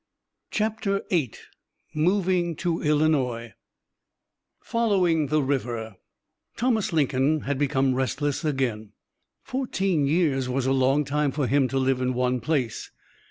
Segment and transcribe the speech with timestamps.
[0.49, 1.33] CHAPTER VIII
[1.93, 3.51] MOVING TO ILLINOIS
[4.63, 5.97] "FOLLOWING THE RIVER"
[6.57, 8.93] Thomas Lincoln had become restless again.
[9.43, 12.89] Fourteen years was a long time for him to live in one place.